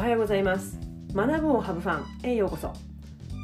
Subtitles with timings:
[0.00, 0.78] おはようございます。
[1.12, 2.72] 学ぶをハブファンへようこそ。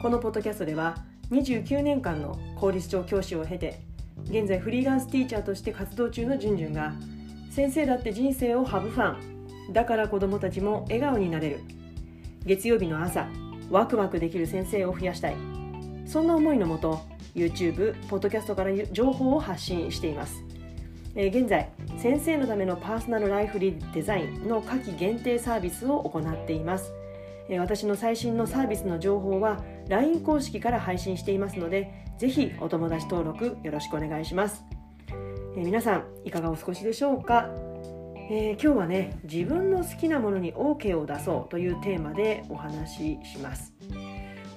[0.01, 0.97] このポッドキャストでは
[1.31, 3.83] 29年間の公立長教師を経て
[4.31, 6.95] 現在フリーランスティーチャーとして活動中のじゅんじゅんが
[7.51, 9.73] 先生だって人生をハブファン。
[9.75, 11.61] だから子どもたちも笑顔になれる。
[12.47, 13.29] 月曜日の朝
[13.71, 15.37] ワクワクできる先生を増やしたい。
[16.07, 17.03] そんな思いのもと
[17.35, 20.43] YouTube、ポッドキャストから情報を発信しています。
[21.17, 26.93] え現在先生のためのパーソナルライフリデザインの夏季限定サービスを行っています、
[27.49, 34.65] え私の最新のサービスの情報は LINE 公式から配信していますのでぜひお友達登録よろしくお願いします、
[35.57, 37.49] え皆さんいかがお過ごしでしょうか、
[38.31, 43.73] えー、今日はね自分の好きなものに OK を出そうというテーマでお話しします。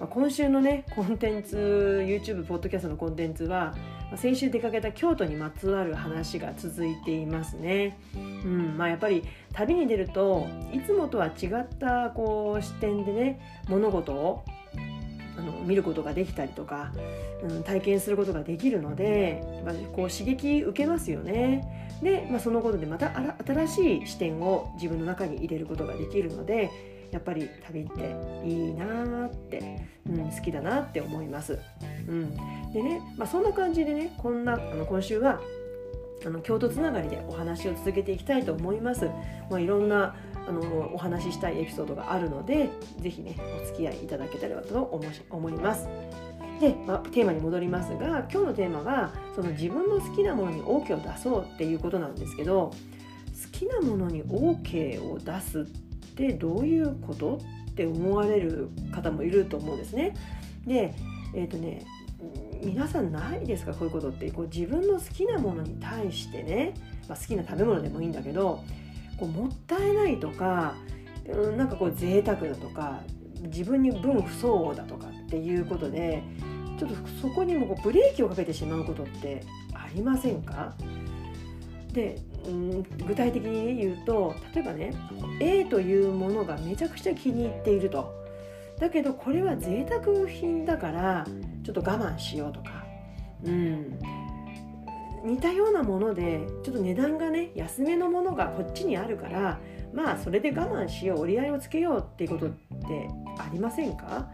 [0.10, 3.76] 今週のねコンテンツ YouTube ポッドキャストのコンテンツは
[4.18, 7.98] 先週出かけた京都にまつわる話が続いていますね。
[8.16, 9.24] うんまあ、やっぱり
[9.54, 14.44] 旅に出るといつもとは違ったこう視点でね物事を
[15.38, 16.92] あの見ることができたりとか、
[17.44, 21.90] うん、体験することができるので、まあ、こう刺激受けますよね。
[22.04, 23.12] で、まあ、そのことでまた
[23.46, 26.72] 新しい視点を自分の中に入れることができるので
[27.12, 31.60] やっぱり旅っていいなって、うん、好きだなって思います。
[32.10, 35.40] うん、でね、まあ、そんな感じでねこんなあの今週は
[36.26, 39.10] あの京都つながりでお話を続けていきたいと思います。
[39.50, 40.16] まあ、いろんな
[40.48, 44.82] あのお話ししたいエピソードがあるので是非ねお付き合いいただけたらと
[45.30, 45.88] 思います。
[46.60, 55.64] で、まあ、テーマに戻りますが今日のテーマがその自分の好きなものに OK を出そうっていうことなんですけど好きなものに OK を出すっ
[56.16, 57.40] てどういうこと
[57.72, 60.14] って思われる方もいると思うんですね。
[60.68, 60.94] で
[61.34, 61.86] えっ、ー、とね
[62.64, 63.74] 皆さんないですか？
[63.74, 64.30] こういうことって。
[64.32, 66.74] こう自分の好きなものに対してね、
[67.08, 68.64] まあ、好きな食べ物でもいいんだけど
[69.18, 70.76] こうもったいないとか、
[71.28, 73.02] うん、なんかこう贅沢だとか
[73.44, 76.22] 自分に分不相応だとかっていうことで
[76.78, 79.44] ちょっとそこにもこうブレーキをかけてしまうことって
[79.74, 80.74] ありませんか？
[81.94, 84.94] で、うん、具体的に言うと例えばね
[85.40, 88.14] A というものがめちゃくちゃ気に入っていると。
[88.80, 91.28] だけどこれは贅沢品だから
[91.70, 92.84] ちょっと我慢しようとか、
[93.44, 94.00] うん、
[95.24, 99.60] 似たようなものでちょっと値段がね安めのものがこっちにあるから
[99.94, 103.08] まあそれで我慢しよう折り合いをつけようっていうことって
[103.38, 104.30] ありませんか、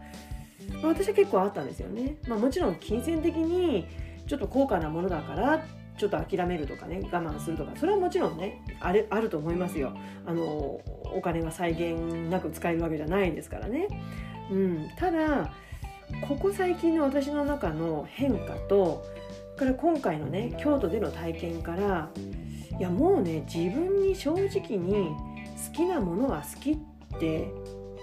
[0.82, 3.86] まあ、私は結構あったんですよね、まあ、もちろん金銭的に
[4.26, 5.62] ちょっと高価なものだから
[5.98, 9.94] ちょっと諦めるとかね我慢するとかそれはもちろんねあるあると思いますよ。
[10.26, 13.88] あのお金が際限なく使えるわけじゃないですからね、
[14.50, 15.50] うん、ただ
[16.28, 19.04] ここ最近の私の中の変化と
[19.56, 22.10] から今回のね京都での体験から
[22.78, 25.14] いやもうね自分に正直に
[25.68, 26.76] 好きなものは好きっ
[27.18, 27.48] て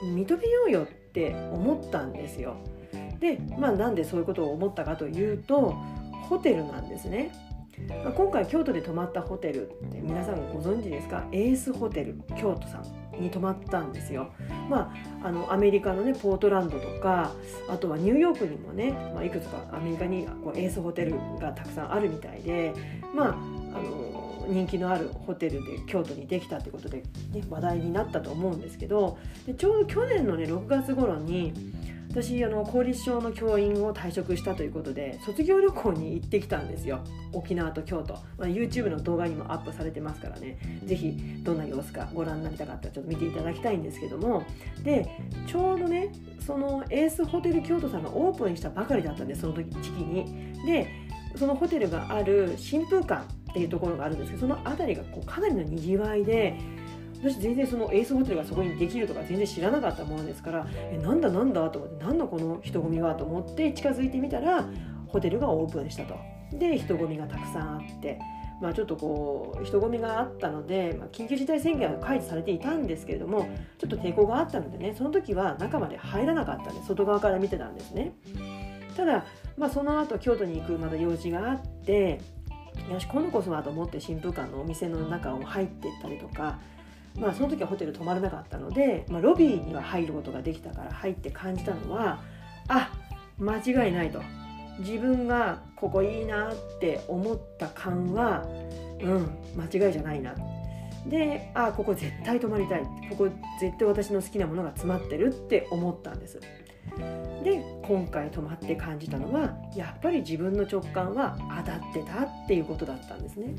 [0.04, 2.56] 認めようよって思ったんですよ。
[3.20, 5.76] でまあなんでそういうことを思ったかというと
[6.30, 7.32] ホテルなんですね。
[8.04, 11.26] まあ、今回京都で泊まったホテルって皆さんご存知ですか？
[11.32, 12.86] エースホテル京都さん
[13.20, 14.32] に泊まったんですよ。
[14.70, 14.94] ま
[15.24, 17.32] あ、あのアメリカのねポートランドとか
[17.70, 22.74] あとはニューヨークにもね、まあ、いくつかアメリカにこうエースホテルがたくさんあるみたいで
[23.14, 23.34] まああ
[23.82, 31.54] の人気のあるホテルで京都にできたってことで、ね、話題になったと思うんですけどでちょうど去年のね6月頃に
[32.14, 37.00] 私あの公立小の教員を退職したということで卒業旅行に行ってきたんですよ。
[37.34, 40.60] 沖縄と京都、まあ、YouTube の動画にもアップされてますからね。
[40.86, 44.44] 是非どんな様子かご覧になりたかったらちょっと見ていただきたいんですけども。
[44.84, 45.10] で
[45.48, 50.54] ちょうどねそのエースホテル京都さんがオープンしたばかりだったんでその時時期に。
[50.68, 50.88] で
[51.36, 56.60] そのホテルがある新風館っていうところがあるんですけどその辺りがこうかなりのにぎわいで
[57.24, 64.66] 私全然そのエースホテルがそこにできるとか全然知らなかったものですからえなんだなんだと思ってなんだこの人混みはと思って近づいてみたら
[65.08, 66.16] ホテルがオープンしたと。
[66.52, 68.20] で人混みがたくさんあって
[68.62, 78.16] まあ、ちょっとこう人混みがあったので、まあ、緊急事態宣言は解除されていたんですけれどもちょっと抵抗があったのでねその時は中まで入らなかったんで外側から見てたんですね。
[78.96, 79.26] ただ、
[79.58, 82.22] まあ、その後京都に行くまだ用事があって
[82.90, 86.60] よし今度こそはと思って新風館のお店の中を入っていったりとか
[87.18, 92.22] まあ、その時はホテル泊まらなかったので、まあ、ロビーには入ることができたから入って感じたのは
[92.68, 92.92] あ
[93.38, 94.22] 間違いないと。
[94.80, 98.44] 自分がここいいなって思った感は
[99.00, 100.34] うん間違いじゃないな。
[101.06, 102.82] であここ絶対泊まりたい。
[103.10, 103.30] ここ
[103.60, 106.40] 絶対私の好きなものが詰まってるって思ったんです。
[107.44, 113.56] で今回泊まって感じたのはやっぱり自分の直感は当たってたっていうことだったんですね。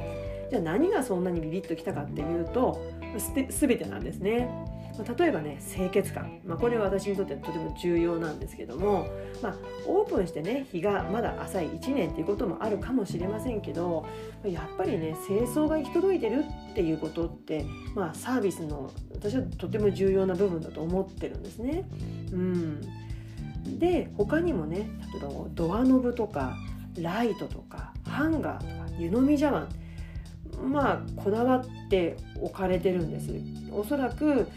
[0.51, 2.81] じゃあ何がそんなにビビッときたかっていうと
[3.51, 4.49] 全てなんですね、
[5.19, 9.09] 例えばね清潔感、まあ、これは私にとってとても重要なんですけども、
[9.43, 9.57] まあ、
[9.87, 14.07] オープンしてね日がまだ浅い1年っていうこともあるかもしれませんけど
[14.45, 17.67] やっぱりね清掃が行き届いてるっていうことって、
[17.97, 21.89] まあ、サービスの私はとても重要な部分だと思ってるんですね。
[22.33, 22.81] うん、
[23.85, 26.57] で他にもね例えばドアノブとか
[26.97, 29.69] ライトとかハンガーとか湯飲み茶碗
[30.63, 33.33] まあこだわって置かれてるんです。
[33.73, 34.49] おそらく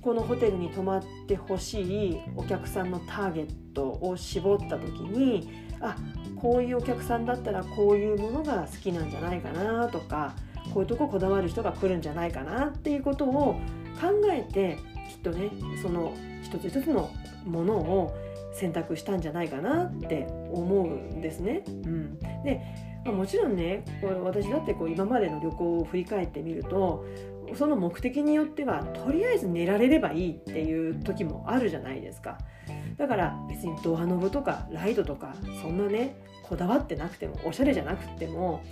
[0.00, 5.48] このホテルに泊まってほしいお客さんのターゲットを絞った時に
[5.80, 5.94] あ
[6.34, 10.34] こういうお客さんだったらこういうものが好きなんじゃないかなとか
[10.74, 13.60] こういうとここだわる人が来るんじゃないかなっていうことを
[14.00, 14.78] 考えて
[15.08, 15.50] きっとね
[15.80, 17.08] その一つ一つの
[17.44, 21.62] ものを選択したんじゃないかなって思うんですね。
[21.66, 22.60] うん、で、
[23.04, 27.04] まあ、もちろんねこれ私だってこう今までの旅行を振り返ってみると
[27.54, 32.38] その目的によってはとりあえず寝られればいいっていう時もあるじゃないですか
[32.96, 38.62] だから別にドアノブとかライトとかそんなねこだわってなくてもおしゃれじゃなくても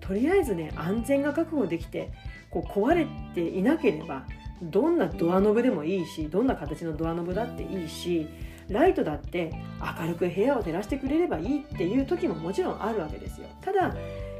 [0.00, 2.12] とりあえずね安全が確保できて
[2.50, 4.24] こう壊れていなければ
[4.62, 8.28] どんなドアノブでもいいしどんな形のドアノブだっていいし
[8.70, 9.52] ライトだって
[10.00, 13.48] 明るく部屋を照らしてくれればいいっていう時ももちろんあるわけですよ。
[13.60, 13.94] ただ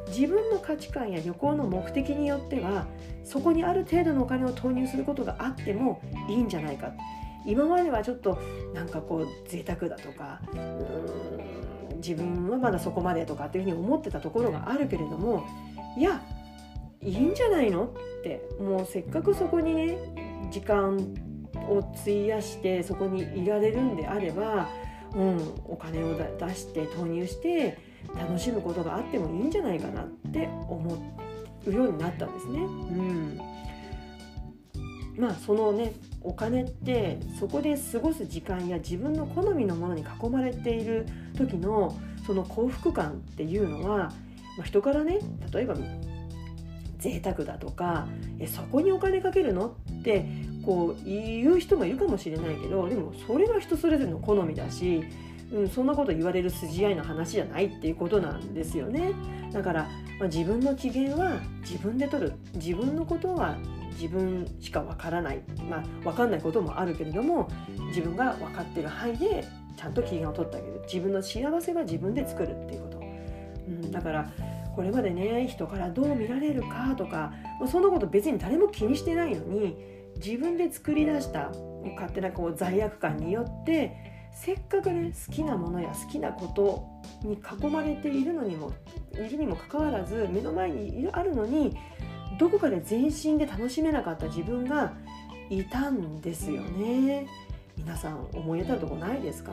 [0.09, 2.87] 自分の価値観や旅行の目的によっては
[3.23, 6.93] そこにある程度のお金を投入することがあってもいいんじゃないか。
[7.47, 8.39] 今まではちょっと
[8.75, 10.41] なんかこう贅沢だとか
[11.97, 15.47] 自分はまだそこまでとかっていうふうに思ってたところがあるけれども
[15.97, 16.21] いや
[17.03, 19.97] いいんじゃないのってもうせっかくそこにね
[20.51, 21.15] 時間
[21.71, 24.69] を費やしてそこにいられるんであれば、
[25.15, 27.79] うん、お金を出して投入して
[28.15, 30.99] 楽しむことがあってもいいんじゃないかなって思
[31.67, 32.61] うようになったんですね。
[32.61, 33.41] うん
[35.17, 41.07] まあそのねお金ってそこで過ごす時間や自分の好みのものに囲まれている
[41.37, 44.13] 時のその幸福感っていうのは、ま
[44.61, 45.19] あ、人からね
[45.53, 45.75] 例えば
[46.99, 48.07] 贅沢だとか
[48.39, 49.77] えそこにお金かけるの？
[50.01, 50.25] って
[50.65, 55.05] こう言う人もいるかもしれないけどでもそれは人それぞれの好みだし、
[55.53, 59.13] うん、そんなこと言われる筋合いの話じゃないっていうことなんですよね。
[59.53, 59.83] だから、
[60.19, 62.33] まあ、自分の機嫌は自分で取る。
[62.55, 63.57] 自分のことは
[63.93, 65.41] 自分しかわからない。
[65.69, 67.49] まあ分かんないこともあるけれども
[67.89, 69.45] 自分が分かってる範囲で
[69.77, 70.81] ちゃんと機嫌を取ってあげる。
[70.85, 72.99] 自分の幸せは自分で作るっていうこと、
[73.69, 74.31] うん、だから
[74.75, 79.77] これまでね人からどう見られるかとか、まあ、そんなこと別に誰も気にしてないのに
[80.25, 81.51] 自分で作り出した
[81.97, 83.97] 勝手なこう罪悪感によって
[84.33, 86.87] せっかくね好きなものや好きなこと
[87.27, 88.73] に囲まれているのにも
[89.13, 91.77] いるにもかかわらず目の前にあるのに
[92.39, 94.93] どこかで全身で楽しめなかった自分が
[95.49, 97.27] いたんですよね。
[97.77, 99.53] 皆さん思い当たるとこないですか？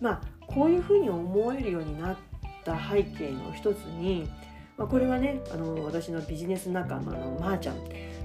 [0.00, 2.16] まあこういうふうに思えるようになっ
[2.64, 4.30] た背景の一つに、
[4.78, 7.76] まあ、これはねあの私のビジネス仲間のまーちゃん。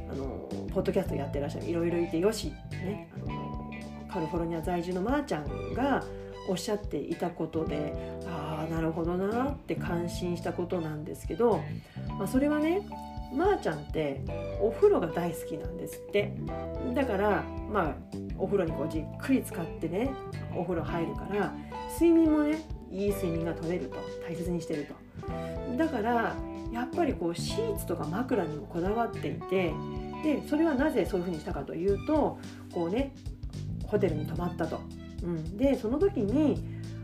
[0.10, 3.72] あのポッドキャストやってらっしゃるいろいろいてよしねあの
[4.12, 6.04] カリフォルニア在住のまーちゃんが
[6.48, 7.94] おっしゃっていたことで
[8.28, 11.62] ああなるほどなって感心したことなんですけど、
[12.18, 12.88] まあ、それはね
[13.34, 14.22] まー、あ、ちゃんって
[14.62, 16.32] お風呂が大好きなんですって。
[16.94, 17.96] だからまあ
[18.38, 20.10] お風呂にこうじっくり使ってね
[20.56, 21.54] お風呂入るから
[22.00, 24.94] 睡眠もねいい睡眠が取れると大切にしてると
[25.78, 26.36] だから
[26.72, 29.74] やっぱりこうシーツとか枕にもこだわっていて
[30.24, 32.40] でそれはなぜそういうふうにしたかというと
[32.74, 33.14] こうね
[33.86, 34.82] ホテルに泊まったと。
[35.24, 36.62] うん、でその時に、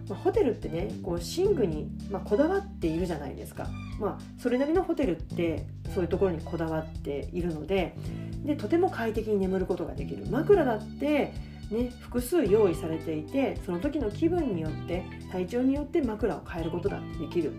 [0.09, 3.67] まあ、ホテルってねこう寝具に、まあ、こだわっているじゃないですか。
[3.99, 7.95] まあ、それなりのホテルってそういうところにこだわっているので
[8.43, 11.31] でとても快適に眠ることができる枕だって
[11.71, 17.53] ね、複数用意されていてその時の気分によって体調によって枕を変えることができる、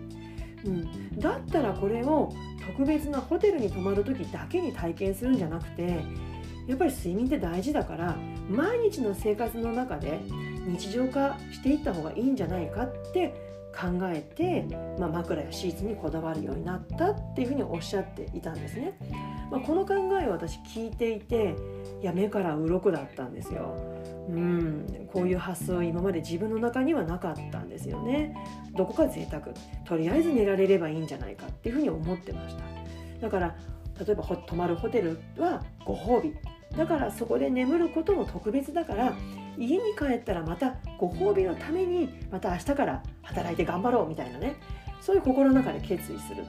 [0.65, 2.31] うん、だったらこれを
[2.65, 6.03] 特別なホテルに泊まる時だけに体験するんじゃなくて
[6.67, 8.15] やっぱり睡眠って大事だから
[8.49, 10.19] 毎日の生活の中で
[10.65, 13.33] 日常化していった方がいいんじゃないかって
[13.73, 14.65] 考えて、
[14.99, 18.93] まあ、枕やシーツにこだわるようになったっていうふうにおっしゃっていたんですね。
[19.53, 21.55] まあ、この考えを私聞いていて
[22.01, 23.75] いや目から鱗だったんですよ。
[24.27, 28.35] うんこういう発想は今まで自分の中にはなかったんですよね。
[28.75, 29.43] どこか贅沢
[29.85, 32.63] とりあえず寝られればいいんじゃないかっていうふうに思ってました。
[33.21, 33.55] だから
[34.03, 36.33] 例えば泊まるホテルはご褒美
[36.75, 39.13] だからそこで眠ることも特別だから
[39.55, 44.55] 家に帰ったらまたご褒美のためにまた明日から働いて頑張ろうみたいなね
[44.99, 46.43] そういう心の中で決意する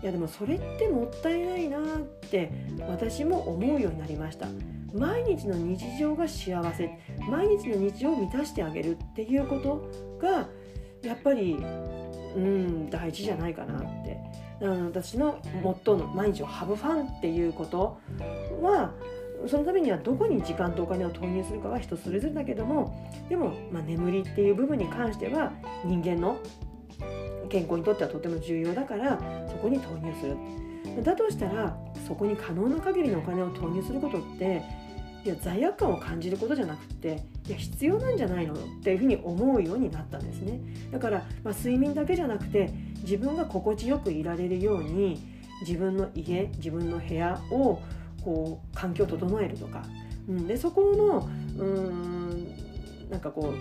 [0.00, 1.82] いやでもそれってもったいないなっ
[2.30, 2.50] て
[2.88, 4.46] 私も思うようになりました。
[4.94, 6.90] 毎日の日常が幸せ。
[7.28, 10.48] 毎日の日常を満たしてあげるっていうことが
[11.02, 11.56] やっぱり
[12.36, 14.18] うん大事じゃないかなって。
[14.60, 18.00] 私のモットーの毎日をハブファンっていうこと
[18.60, 18.92] は
[19.46, 25.52] そのためにはどこに時間とお金を投入するかは人それぞれだけどもでも、まあ、眠りっていう部分に関しては
[25.84, 26.38] 人間の
[27.48, 30.36] 健康にとってはとても重要だからそこに投入する。
[31.02, 31.76] だとしたら
[32.06, 34.62] そこに可能な限りのお金を投入することって
[35.24, 40.60] いや罪悪感を感じることじゃなくていや必要なんじゃないのっていうふうに思うようになったんですね。
[40.90, 42.70] だから、まあ、睡眠だけじゃなくて
[43.02, 45.20] 自分が心地よくいられるように
[45.60, 47.80] 自分の家自分の部屋を
[48.22, 49.82] こう環境を整えるとか、
[50.28, 51.28] うん、でそこの
[51.58, 53.52] うんなんかこ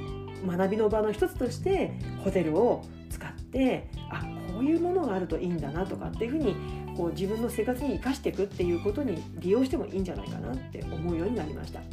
[0.44, 1.92] う学びの場の一つとして
[2.24, 2.84] ホテルを
[3.58, 4.22] てあ
[4.54, 6.56] こういうものがあるといいんだなとかっていうふうに
[6.96, 11.80] こう自分の生活に生かしていくっていうことに利用してもいいんじゃないかなって思うようになりました。
[11.80, 11.86] ま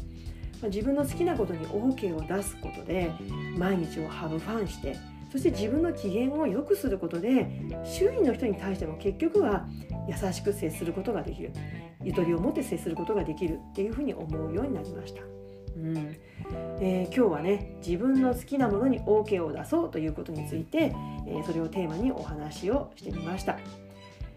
[0.64, 3.10] あ、自分の好きなことに OK を出すことで
[3.56, 4.96] 毎日をハブファンして
[5.30, 7.46] そして自分の機嫌を良くすることで
[7.84, 9.66] 周囲の人に対しても結局は
[10.08, 11.52] 優しく接することができる
[12.02, 15.22] ゆとりを持って接することができるっていうふうに思うようになりました。
[15.76, 16.16] うん
[16.80, 20.94] えー、今日はね自分の好きなものに OK を出そうということについて、
[21.26, 23.58] えー、それをテーマにお話をしてみました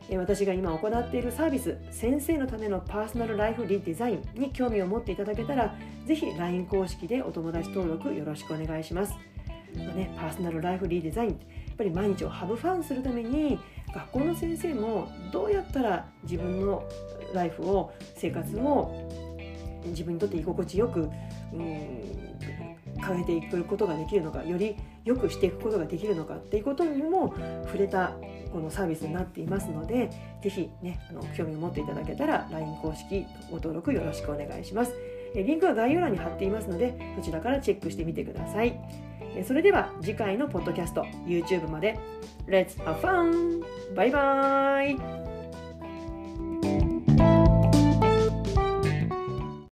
[0.09, 0.17] え。
[0.17, 5.75] 私が今行っているサービス先生のためのパーソナルライフリデザインに興味を持っていただけたら
[6.05, 9.13] ぜひ LINE 公式でお友達登録よろしくお願いします、
[9.75, 13.59] まあね、パーソナルライフリデザインやっぱり毎日をハブファンするために
[13.93, 16.83] 学校の先生もどうやったら自分の
[17.33, 19.26] ライフを生活を
[19.89, 21.09] 自分にとって居心地よく
[21.53, 22.17] うん
[22.99, 24.75] 変えていくことができるのかより
[25.05, 27.33] 良くしていくことができるのかっていうことにも
[27.65, 28.13] 触れた
[28.51, 30.09] このサービスになっていますので
[30.41, 34.93] 是非ねあの興味を持っていただけたら LINE 公式ご登録よろしくお願いします。
[35.35, 38.79] リンクは概要欄に貼っていますのでそちらからチェックしてみてください。
[39.45, 41.99] それでは次回のポッドキャスト YouTube まで
[42.47, 43.63] Let's have fun!
[43.95, 45.36] バイバーイ